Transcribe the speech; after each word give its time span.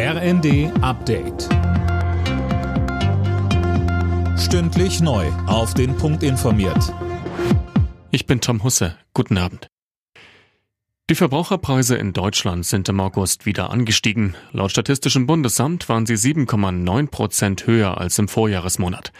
RND 0.00 0.70
Update. 0.80 1.48
Stündlich 4.38 5.00
neu. 5.00 5.26
Auf 5.48 5.74
den 5.74 5.96
Punkt 5.96 6.22
informiert. 6.22 6.94
Ich 8.12 8.24
bin 8.24 8.40
Tom 8.40 8.62
Husse. 8.62 8.96
Guten 9.12 9.36
Abend. 9.38 9.66
Die 11.10 11.16
Verbraucherpreise 11.16 11.96
in 11.96 12.12
Deutschland 12.12 12.64
sind 12.64 12.88
im 12.88 13.00
August 13.00 13.44
wieder 13.44 13.70
angestiegen. 13.70 14.36
Laut 14.52 14.70
Statistischem 14.70 15.26
Bundesamt 15.26 15.88
waren 15.88 16.06
sie 16.06 16.14
7,9 16.14 17.10
Prozent 17.10 17.66
höher 17.66 17.98
als 17.98 18.20
im 18.20 18.28
Vorjahresmonat. 18.28 19.10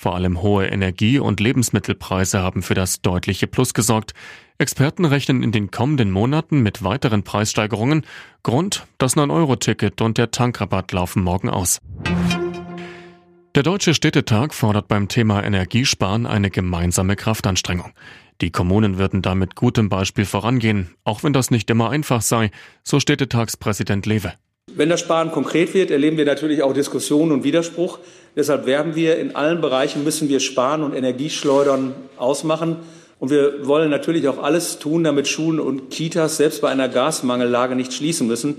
Vor 0.00 0.14
allem 0.14 0.42
hohe 0.42 0.68
Energie- 0.68 1.18
und 1.18 1.40
Lebensmittelpreise 1.40 2.38
haben 2.40 2.62
für 2.62 2.74
das 2.74 3.02
deutliche 3.02 3.48
Plus 3.48 3.74
gesorgt. 3.74 4.14
Experten 4.56 5.04
rechnen 5.04 5.42
in 5.42 5.50
den 5.50 5.72
kommenden 5.72 6.12
Monaten 6.12 6.60
mit 6.60 6.84
weiteren 6.84 7.24
Preissteigerungen. 7.24 8.06
Grund, 8.44 8.86
das 8.98 9.16
9-Euro-Ticket 9.16 10.00
und 10.00 10.16
der 10.16 10.30
Tankrabatt 10.30 10.92
laufen 10.92 11.24
morgen 11.24 11.48
aus. 11.48 11.80
Der 13.56 13.64
Deutsche 13.64 13.92
Städtetag 13.92 14.54
fordert 14.54 14.86
beim 14.86 15.08
Thema 15.08 15.42
Energiesparen 15.42 16.26
eine 16.26 16.50
gemeinsame 16.50 17.16
Kraftanstrengung. 17.16 17.92
Die 18.40 18.52
Kommunen 18.52 18.98
würden 18.98 19.20
da 19.20 19.34
mit 19.34 19.56
gutem 19.56 19.88
Beispiel 19.88 20.26
vorangehen, 20.26 20.94
auch 21.02 21.24
wenn 21.24 21.32
das 21.32 21.50
nicht 21.50 21.68
immer 21.70 21.90
einfach 21.90 22.22
sei, 22.22 22.52
so 22.84 23.00
Städtetagspräsident 23.00 24.06
Lewe. 24.06 24.32
Wenn 24.74 24.88
das 24.88 25.00
Sparen 25.00 25.32
konkret 25.32 25.74
wird, 25.74 25.90
erleben 25.90 26.16
wir 26.16 26.24
natürlich 26.24 26.62
auch 26.62 26.72
Diskussionen 26.72 27.32
und 27.32 27.44
Widerspruch. 27.44 27.98
Deshalb 28.36 28.66
werden 28.66 28.94
wir 28.94 29.18
in 29.18 29.34
allen 29.34 29.60
Bereichen 29.60 30.04
müssen 30.04 30.28
wir 30.28 30.40
Sparen 30.40 30.82
und 30.82 30.94
Energieschleudern 30.94 31.94
ausmachen. 32.16 32.76
Und 33.18 33.30
wir 33.30 33.66
wollen 33.66 33.90
natürlich 33.90 34.28
auch 34.28 34.40
alles 34.42 34.78
tun, 34.78 35.02
damit 35.02 35.26
Schulen 35.26 35.58
und 35.58 35.90
Kitas 35.90 36.36
selbst 36.36 36.60
bei 36.60 36.68
einer 36.68 36.88
Gasmangellage 36.88 37.74
nicht 37.74 37.92
schließen 37.92 38.28
müssen. 38.28 38.56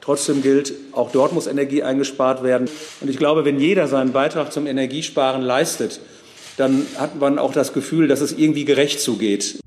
Trotzdem 0.00 0.42
gilt, 0.42 0.72
auch 0.92 1.10
dort 1.10 1.32
muss 1.32 1.48
Energie 1.48 1.82
eingespart 1.82 2.44
werden. 2.44 2.68
Und 3.00 3.10
ich 3.10 3.16
glaube, 3.16 3.44
wenn 3.44 3.58
jeder 3.58 3.88
seinen 3.88 4.12
Beitrag 4.12 4.52
zum 4.52 4.68
Energiesparen 4.68 5.42
leistet, 5.42 6.00
dann 6.56 6.86
hat 6.96 7.18
man 7.18 7.40
auch 7.40 7.52
das 7.52 7.72
Gefühl, 7.72 8.06
dass 8.06 8.20
es 8.20 8.32
irgendwie 8.32 8.64
gerecht 8.64 9.00
zugeht. 9.00 9.58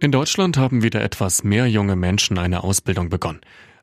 In 0.00 0.12
Deutschland 0.12 0.56
haben 0.56 0.82
wieder 0.82 1.02
etwas 1.02 1.44
mehr 1.44 1.66
junge 1.66 1.96
Menschen 1.96 2.38
eine 2.38 2.64
Ausbildung 2.64 3.10
begonnen. 3.10 3.40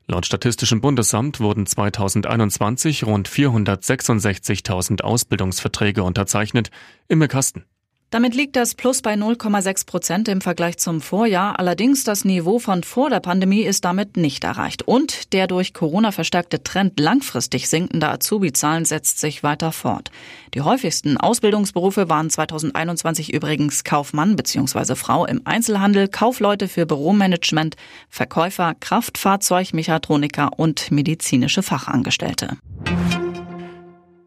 Laut 0.08 0.24
Statistischem 0.24 0.80
Bundesamt 0.80 1.40
wurden 1.40 1.66
2021 1.66 3.04
rund 3.04 3.28
466.000 3.28 5.02
Ausbildungsverträge 5.02 6.04
unterzeichnet. 6.04 6.70
Imme 7.08 7.26
Kasten. 7.26 7.64
Damit 8.10 8.36
liegt 8.36 8.54
das 8.54 8.76
Plus 8.76 9.02
bei 9.02 9.14
0,6 9.14 9.84
Prozent 9.84 10.28
im 10.28 10.40
Vergleich 10.40 10.78
zum 10.78 11.00
Vorjahr. 11.00 11.58
Allerdings 11.58 12.04
das 12.04 12.24
Niveau 12.24 12.60
von 12.60 12.84
vor 12.84 13.10
der 13.10 13.18
Pandemie 13.18 13.62
ist 13.62 13.84
damit 13.84 14.16
nicht 14.16 14.44
erreicht. 14.44 14.84
Und 14.84 15.32
der 15.32 15.48
durch 15.48 15.74
Corona 15.74 16.12
verstärkte 16.12 16.62
Trend 16.62 17.00
langfristig 17.00 17.68
sinkender 17.68 18.12
Azubi-Zahlen 18.12 18.84
setzt 18.84 19.18
sich 19.18 19.42
weiter 19.42 19.72
fort. 19.72 20.12
Die 20.54 20.60
häufigsten 20.60 21.16
Ausbildungsberufe 21.16 22.08
waren 22.08 22.30
2021 22.30 23.34
übrigens 23.34 23.82
Kaufmann 23.82 24.36
bzw. 24.36 24.94
Frau 24.94 25.26
im 25.26 25.42
Einzelhandel, 25.44 26.06
Kaufleute 26.06 26.68
für 26.68 26.86
Büromanagement, 26.86 27.74
Verkäufer, 28.08 28.74
Kraftfahrzeugmechatroniker 28.78 30.50
und 30.56 30.92
medizinische 30.92 31.64
Fachangestellte. 31.64 32.56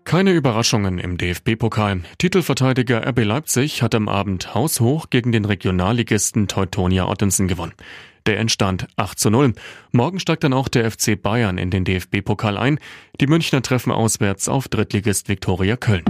Keine 0.10 0.32
Überraschungen 0.32 0.98
im 0.98 1.20
DFB-Pokal. 1.20 2.02
Titelverteidiger 2.18 3.08
RB 3.08 3.26
Leipzig 3.26 3.84
hat 3.84 3.94
am 3.94 4.10
Abend 4.10 4.56
haushoch 4.56 5.12
gegen 5.12 5.32
den 5.32 5.46
Regionalligisten 5.46 6.48
Teutonia 6.48 7.08
Ottensen 7.08 7.48
gewonnen. 7.48 7.76
Der 8.26 8.40
Endstand 8.40 8.88
8 8.96 9.20
zu 9.20 9.30
0. 9.30 9.54
Morgen 9.92 10.20
steigt 10.20 10.44
dann 10.44 10.54
auch 10.54 10.68
der 10.68 10.90
FC 10.90 11.22
Bayern 11.22 11.60
in 11.60 11.70
den 11.70 11.86
DFB-Pokal 11.86 12.58
ein. 12.58 12.80
Die 13.22 13.28
Münchner 13.28 13.62
treffen 13.62 13.92
auswärts 13.92 14.50
auf 14.50 14.68
Drittligist 14.68 15.30
Viktoria 15.30 15.78
Köln. 15.78 16.06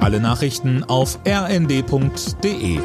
Alle 0.00 0.18
Nachrichten 0.18 0.82
auf 0.82 1.18
rnd.de 1.28 2.80